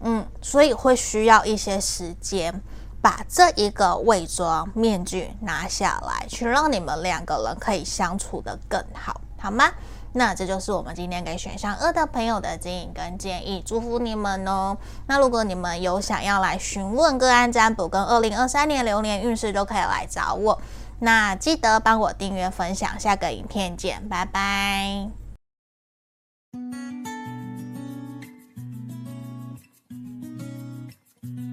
[0.00, 2.62] 嗯，所以会需要一些时间
[3.00, 9.70] 把这一个伪装面具拿下来，去让你们两个人可以相处得更好，好吗？
[10.16, 14.76] 那这就是我们今天给选项二的朋友的指引跟建议，祝福你们哦。
[15.08, 20.60] 那如果你们有想要来询问个案占卜跟二零二三年流年运势，都可以来找我。
[21.00, 25.23] 那记得帮我订阅分享，下个影片见，拜拜。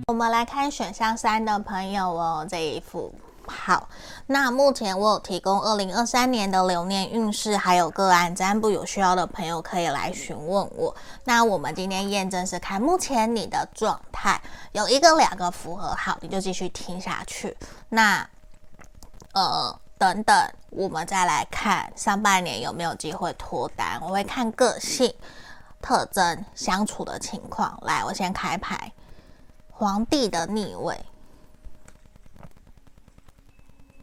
[0.07, 3.13] 我们来看选项三的朋友哦，这一幅
[3.45, 3.87] 好。
[4.27, 10.93] 那目前我有提供二零二三年的流年运势，还有个案占卜，有需要的朋友可以来询问我。
[11.23, 14.41] 那我们今天验证是看目前你的状态，
[14.73, 17.55] 有一个两个符合，好，你就继续听下去。
[17.89, 18.27] 那
[19.33, 19.75] 呃。
[20.01, 20.35] 等等，
[20.71, 23.99] 我们再来看上半年有没有机会脱单。
[24.01, 25.13] 我会看个性
[25.81, 27.77] 特征、相处的情况。
[27.83, 28.91] 来，我先开牌，
[29.69, 30.97] 皇帝的逆位，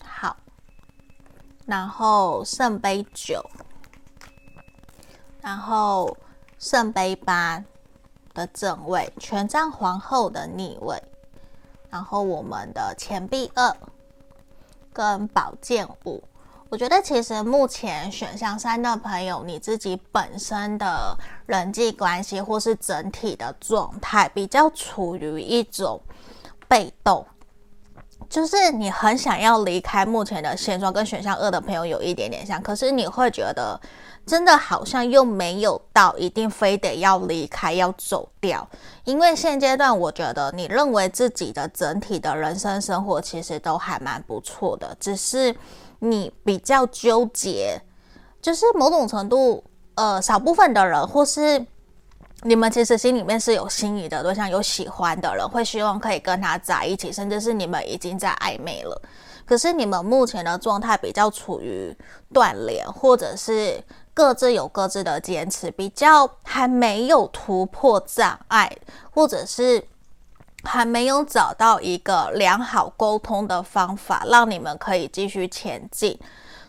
[0.04, 0.36] 好，
[1.64, 3.42] 然后圣杯九，
[5.40, 6.14] 然后
[6.58, 7.64] 圣杯八
[8.34, 11.02] 的正位，权杖皇后的逆位，
[11.88, 13.74] 然后我们的钱币二。
[14.90, 16.24] 跟宝剑五，
[16.70, 25.98] 我觉得其实目前选项三的朋友，你自己本身的人际关系或是整体的状态，比较处于一种
[26.68, 27.26] 被动，
[28.28, 33.80] 就是你很想要离开目前的现状，跟选项二的朋友有一点点像，可是你会觉得。
[34.26, 38.68] 真的好像又没有到一定非得要离开要走掉，
[39.04, 45.56] 因为现阶段我觉得你认为自己的整体的人生生活其实都还蛮不错的，只是
[46.00, 47.80] 你比较纠结，
[48.40, 49.62] 就是某种程度，
[49.94, 51.64] 呃，少部分的人或是
[52.42, 59.00] 你们其实心里面是有心仪的对象，有喜欢的人，会希望可以跟他在一起，甚至是你们已经在暧昧了，
[59.44, 61.96] 可是你们目前的状态比较处于
[62.32, 63.82] 断联，或者是。
[64.14, 68.68] 各自有各自的坚持，比较还没有突破障碍，
[69.12, 69.80] 或者是
[70.68, 76.18] 还没有找到一个良好沟通的方法，让你们可以继续前进。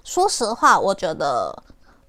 [0.04, 1.54] 说实话，我觉得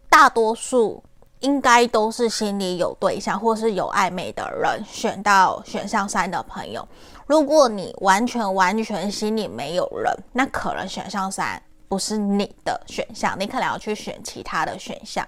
[0.09, 1.03] 大多数
[1.41, 6.87] 应该都是心里有对象或是有暧昧的人选到选项三的朋友。
[7.27, 11.61] 如果你完全完全心里没有人，那可能选项三。
[11.89, 15.27] 不是你的选项，你可能要去选其他的选项。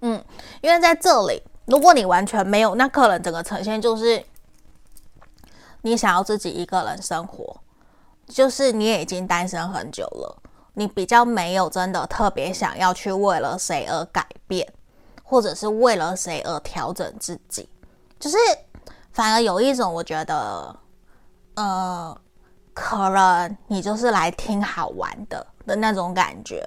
[0.00, 0.20] 嗯，
[0.60, 4.20] 因为在这里，如果你完全没有，那可能整个呈现就是
[5.82, 7.60] 你想要自己一个人生活，
[8.26, 10.42] 就是你也已经单身很久了，
[10.74, 14.66] 你比较没有真的特别想要去为了谁而改变，
[15.22, 17.68] 或者是为了谁而调整自己，
[18.18, 18.36] 就是
[19.12, 20.76] 反而有一种我觉得，
[21.54, 22.18] 呃，
[22.72, 25.46] 可能你就是来听好玩的。
[25.64, 26.60] 的那种感觉，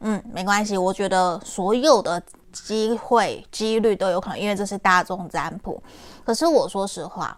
[0.00, 0.76] 嗯，没关系。
[0.76, 5.82] 我觉得所有的机会几率都有可能，因为这是大众占卜。
[6.22, 7.34] 可是我说实话，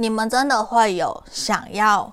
[0.00, 2.12] 你们真的会有想要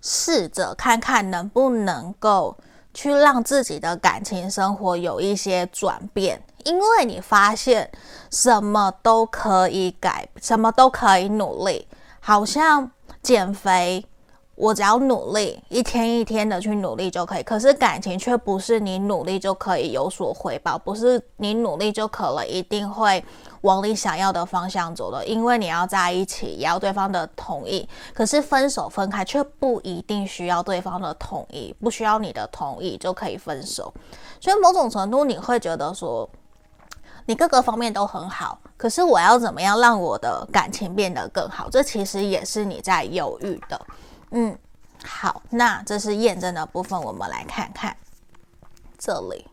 [0.00, 2.56] 试着看看能不能够
[2.94, 7.90] 去让自己的感情生活有一些转变，因为你发现
[8.30, 11.86] 什么都可以改，什么都可以努力，
[12.18, 12.90] 好像
[13.22, 14.06] 减肥。
[14.54, 17.42] 我只要努力，一天一天的去努力就可以。
[17.44, 23.24] 可是感情却不是你努力就可以有所回报，不是你努力就可能一定会
[23.62, 25.26] 往你想要的方向走的。
[25.26, 27.88] 因为你要在一起，也要对方的同意。
[28.14, 33.92] 可是分手分开却不一定需要对方的同意，不需要你的同意就可以分手。
[34.40, 36.28] 所以某种程度你会觉得说，
[37.26, 41.68] 你各个方面都很好，可是我要怎么样让我的感情变得更好？
[41.70, 43.80] 这其实也是你在犹豫的。
[44.30, 44.58] 嗯，
[45.04, 47.96] 好，那这是验证的部分，我们来看看
[48.96, 49.46] 这里。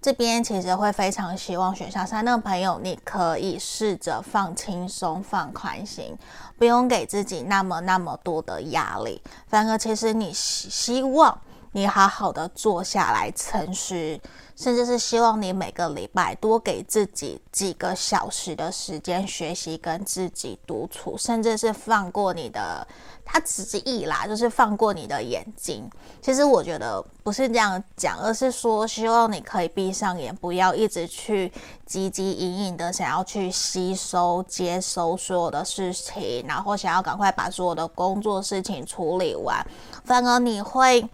[0.00, 6.16] 这边其实会非常希望选项三的朋友，你可以试着放轻松、放宽心，
[6.56, 9.20] 不用给自己那么那么多的压力。
[9.48, 11.36] 反而，其实你希希望
[11.72, 14.20] 你好好的坐下来诚实。
[14.56, 22.86] 甚至是希望你每个礼拜多给自己几个小时的时间学习跟自己独处，甚至是放过你的，
[23.22, 25.88] 他只是意啦，就是放过你的眼睛。
[26.22, 31.52] 其实我觉得不是这样讲，而是说希望你可以闭上眼，不要一直去
[31.86, 39.64] 汲汲营营的想要去吸收、接收所有的事情，然后想要赶快把所有的工作事情处理完，
[40.02, 41.06] 反而你会。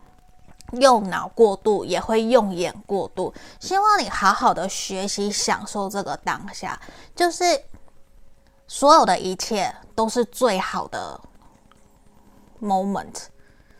[0.73, 6.81] 用脑过度也会用眼过度，希望你好好的学习，享受这个当下，
[7.15, 7.45] 就是
[8.67, 11.21] 所有的一切都是最好的
[12.61, 13.27] moment，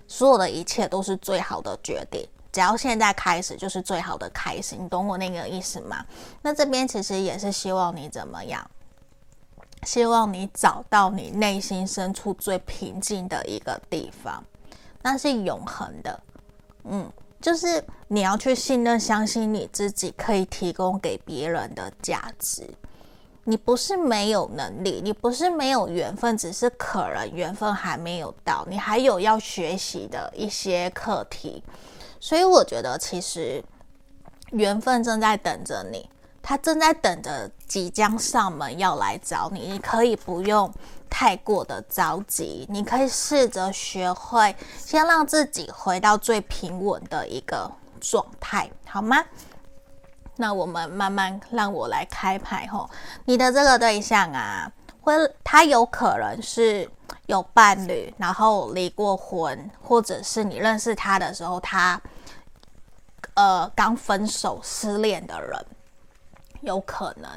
[0.07, 6.05] 所有的一切都是最好的决定，只要现在开始就是最好的开始，你懂我那个意思吗？
[6.43, 8.71] 那这边其实也是希望你怎么样？
[9.85, 14.45] 希望你找到你内心深处最平静的一个地方，
[15.03, 16.23] 那是永恒的。
[16.85, 17.11] 嗯，
[17.41, 22.69] 就是你要去信任、相信你自己可以提供给别人的价值。
[23.45, 31.63] 你不是没有能力，你不是没有缘分，只是可能缘分还没有到，你还有要学习的一些课题。
[32.21, 33.61] 所以我觉得，其实
[34.53, 36.09] 缘分正在等着你，
[36.41, 39.73] 他正在等着即将上门要来找你。
[39.73, 40.73] 你可以不用。
[41.13, 49.23] 太过的着急，你可以试着学会先让自己回到最平稳的一个状态，好吗？
[50.37, 52.89] 那我们慢慢让我来开牌吼。
[53.27, 55.13] 你的这个对象啊，会
[55.45, 56.91] 他有可能是
[57.27, 62.01] 有伴侣，然后离过婚，或者是你认识他的时候，他
[63.35, 65.67] 呃刚分手失恋的人，
[66.63, 67.31] 有可能。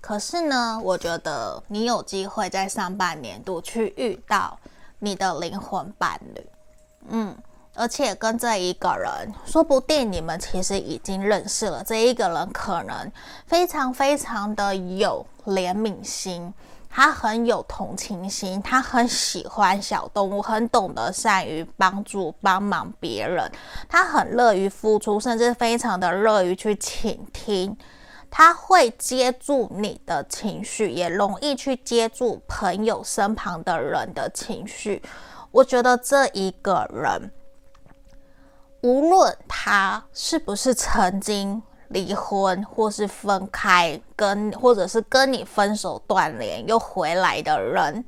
[0.00, 4.58] 可是呢，我觉得你有机会在上半年度去遇到
[4.98, 6.46] 你的灵魂伴侣，
[7.08, 7.36] 嗯，
[7.74, 11.84] 而且跟这一个人，说不定你们其实已经认识了。
[11.84, 13.12] 这一个人可能
[13.46, 16.52] 非常非常的有怜悯心，
[16.88, 23.50] 他很有同情心，他很喜欢小动物，很懂得善于帮助帮忙别人，
[23.88, 27.76] 他很乐于付出，甚至非常的乐于去倾听。
[28.30, 35.02] 他会接住你的情绪，也容易去接住朋友身旁的人的情绪。
[35.50, 37.32] 我觉得这一个人，
[38.82, 48.04] 无论他是不是曾经离婚，或是分开，跟或者是跟你分手断联又回来的人，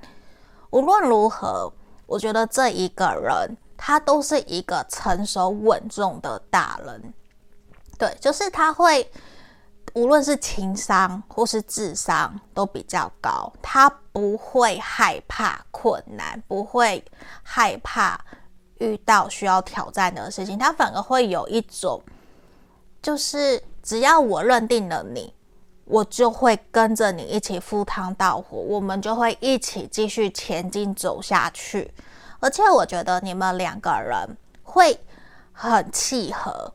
[0.71, 1.73] 无论如何，
[2.07, 7.13] 我觉得这一个人，他都是一个成熟稳重的大人。
[7.99, 9.11] 对，就是他会。
[9.95, 17.05] 无论是情商或是智商都比较高，他不会害怕困难，不会
[17.43, 18.19] 害怕
[18.79, 22.03] 遇到需要挑战的事情，他反而会有一种，
[23.03, 25.33] 就是只要我认定了你，
[25.85, 31.93] 我就会跟着你一起赴汤蹈火，我们就会一起继续前进走下去。
[32.41, 34.99] 而且我觉得你们两个人会
[35.53, 36.73] 很契合。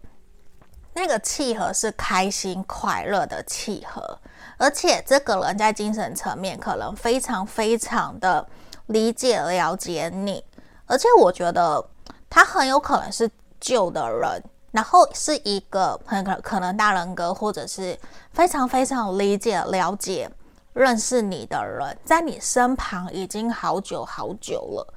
[0.99, 4.17] 那个契合是开心快乐的契合，
[4.57, 8.43] 而且这个人在精神层面可能非常非常的
[8.87, 10.43] 理解了解你，
[10.87, 11.87] 而且我觉得
[12.27, 13.29] 他很有可能是
[13.59, 17.95] 旧的人，然后是一个很可可能大人格，或者是
[18.31, 20.27] 非常非常理解了解
[20.73, 24.93] 认识你的人，在你身旁已经好久好久了，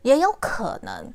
[0.00, 1.12] 也有可能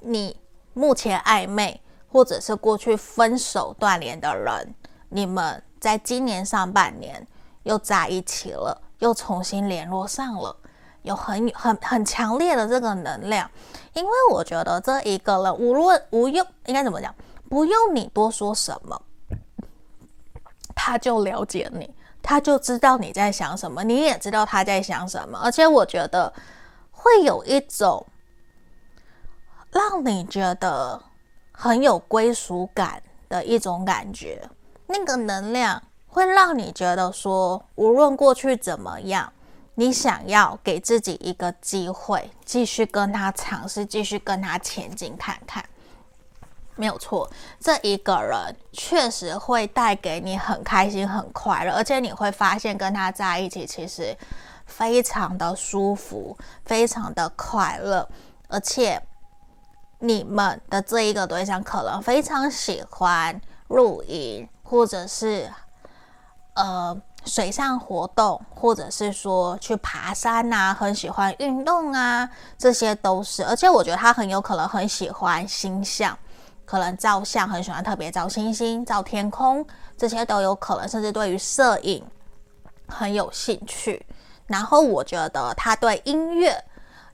[0.00, 0.40] 你
[0.72, 1.81] 目前暧昧。
[2.12, 4.74] 或者是过去分手断联的人，
[5.08, 7.26] 你们在今年上半年
[7.62, 10.54] 又在一起了，又重新联络上了，
[11.04, 13.50] 有很很很强烈的这个能量。
[13.94, 17.14] 因为我觉得这一个人无论无用，应该怎么讲，
[17.48, 19.00] 不用你多说什么，
[20.74, 25.40] 他就了解你，他就知道你在想什么，你也知道他在想什么。
[25.42, 26.30] 而且我觉得
[26.90, 28.06] 会有一种
[29.70, 31.02] 让你觉得。
[31.62, 34.42] 很有归属感的一种感觉，
[34.88, 39.32] 那个能量会让你觉得说，无论过去怎么样，
[39.76, 45.64] 你想要给自己一个机会，继续跟他尝试，继续跟他前进看看，
[46.74, 47.30] 没有错。
[47.60, 54.16] 这一个人确实会带给你很开心、很快乐，而且你会发现跟他在一起其实
[54.66, 58.08] 非常的舒服，非常的快乐，
[58.48, 59.00] 而且。
[60.04, 65.48] 你们的这一个对象可能非常喜欢露营，或者是
[66.54, 72.28] 呃水上活动，或者是说去爬山呐、啊，很喜欢运动啊，
[72.58, 73.44] 这些都是。
[73.44, 76.18] 而且我觉得他很有可能很喜欢星象，
[76.64, 79.64] 可能照相很喜欢特别照星星、照天空，
[79.96, 80.88] 这些都有可能。
[80.88, 82.04] 甚至对于摄影
[82.88, 84.04] 很有兴趣。
[84.48, 86.52] 然后我觉得他对音乐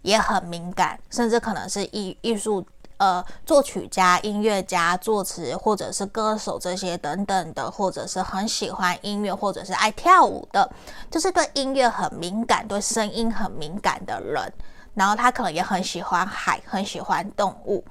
[0.01, 2.65] 也很敏感，甚至可能是艺艺术。
[2.99, 10.69] 呃，作曲家、音乐家、作词或者是歌手这些等等的，或者是很喜欢音乐，或者是爱跳舞的，
[11.09, 14.53] 就是对音乐很敏感、对声音很敏感的人。
[14.95, 17.85] 然后他可能也很喜欢海，很喜欢动物。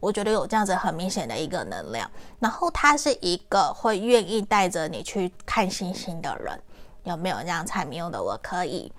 [0.00, 2.10] 我觉得有这样子很明显的一个能量。
[2.38, 6.58] 然后他是一个会愿意带着你去看星星的人。
[7.02, 8.22] 有没有这样猜谜的？
[8.22, 8.90] 我可以。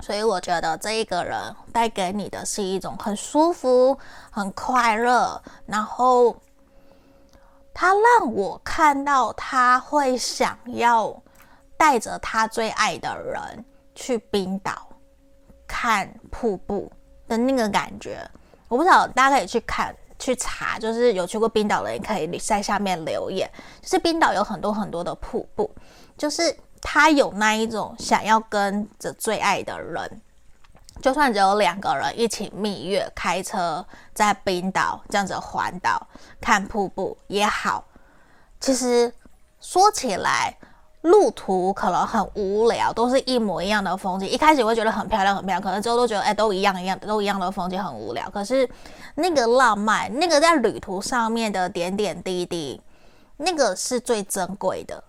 [0.00, 1.40] 所以我觉得这一个人
[1.72, 3.98] 带给你的是一种很舒服、
[4.30, 6.36] 很快乐，然后
[7.72, 11.20] 他让我看到他会想要
[11.76, 14.86] 带着他最爱的人去冰岛
[15.66, 16.92] 看瀑布
[17.26, 18.20] 的那个感觉。
[18.68, 23.50] 我不知道大家可以去看、去查，就是有去过冰岛的人可以在下面留言。
[23.80, 25.68] 就是冰岛有很多很多的瀑布，
[26.16, 26.56] 就是。
[26.88, 30.20] 他有那一种想要跟着最爱的人，
[31.02, 33.84] 就算只有两个人一起蜜月开车
[34.14, 36.06] 在冰岛这样子环岛
[36.40, 37.84] 看瀑布也好。
[38.60, 39.12] 其实
[39.60, 40.56] 说起来，
[41.00, 44.28] 路途可能很无聊，都是一模一样的风景。
[44.28, 48.30] 一开始会觉得很漂亮，很漂亮，可能之后都觉得哎，都一样一样，都一样的风景很无聊。
[48.30, 48.66] 可是
[49.16, 52.80] 那个浪漫，那个在旅途上面的点点滴滴，
[53.38, 55.02] 那个是最珍贵的，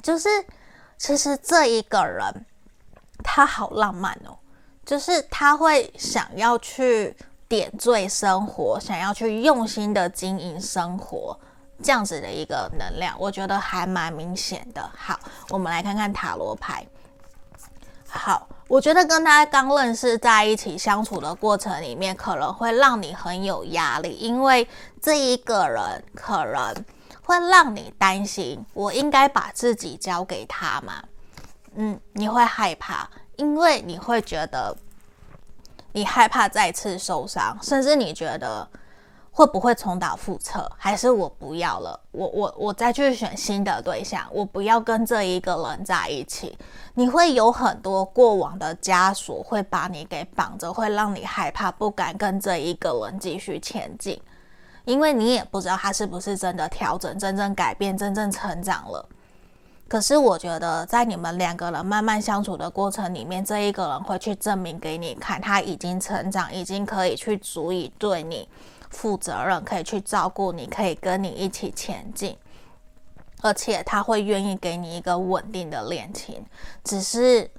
[0.00, 0.28] 就是。
[0.96, 2.46] 其实这一个人，
[3.22, 4.38] 他好浪漫哦，
[4.86, 7.14] 就是他会想要去
[7.48, 11.38] 点缀生活，想要去用心的经营生活，
[11.82, 14.90] 这样子的一个能量，我觉得还蛮明显的。
[14.96, 15.18] 好，
[15.50, 16.86] 我们来看看塔罗牌。
[18.08, 24.66] 好，我觉得跟他刚认识在一起相处的过程里面，可能会让你很有压力，因为
[25.02, 26.84] 这一个人可能。
[27.24, 31.02] 会让你担心，我应该把自己交给他吗？
[31.74, 34.76] 嗯，你会害怕，因为你会觉得
[35.92, 38.68] 你害怕再次受伤，甚至你觉得
[39.32, 40.70] 会不会重蹈覆辙？
[40.76, 46.56] 还是我不要了，我我我再去选新的对象，我不要跟这一个人在一起。
[46.94, 54.20] 你会有很多过往的枷锁会把你给绑着，会让你害怕，不敢跟这一个人继续前进。
[54.84, 59.08] 因为你也不知道他是不是真的调整、真正改变、真正成长了。
[59.88, 68.48] 可是我觉得，在你们两个人慢慢相处的过程里面，这一个人会去证明给你看，他已经成长，已经可以去足以对你
[68.90, 72.36] 负责任，可以去照顾你，可以跟你一起前进，
[73.40, 76.44] 而且他会愿意给你一个稳定的恋情。
[76.82, 77.50] 只是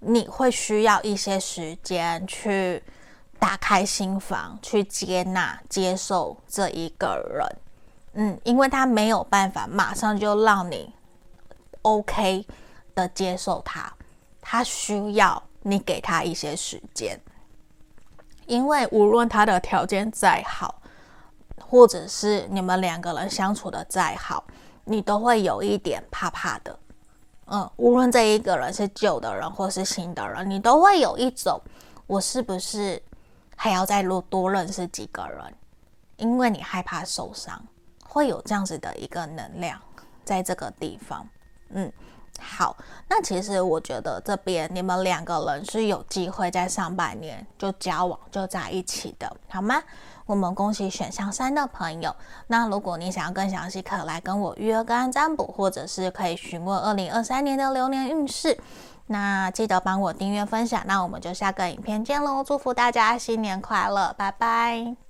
[0.00, 2.82] 你会需要一些时间去。
[3.38, 7.56] 打开心房，去接纳、接受这一个人，
[8.14, 10.92] 嗯，因为他没有办法马上就让你
[11.82, 12.46] OK
[12.94, 13.92] 的接受他，
[14.40, 17.20] 他需要你给他一些时间，
[18.46, 20.80] 因为无论他的条件再好，
[21.60, 24.42] 或者是你们两个人相处的再好，
[24.84, 26.78] 你都会有一点怕怕的，
[27.46, 31.60] 嗯，无论这一个人是旧的人或是新的人，你都会有一种
[32.06, 33.02] 我是不是？
[33.64, 35.54] 还要再多多认识几个人，
[36.18, 37.58] 因为你害怕受伤，
[38.06, 39.80] 会有这样子的一个能量
[40.22, 41.26] 在这个地方。
[41.70, 41.90] 嗯，
[42.38, 42.76] 好，
[43.08, 49.82] 那其实我觉得这边你们两个人是有机会在上半年就交往就在一起的，好吗？
[50.26, 52.14] 我们恭喜选项三的朋友。
[52.48, 58.58] 那如果你想要更详细，可来跟我预约个案占卜，或者是可以询问二零二三年的流年运势。
[59.06, 62.42] 那记得帮我订阅分享，那我们就下个影片见喽！
[62.42, 65.03] 祝福大家新年快乐，拜拜。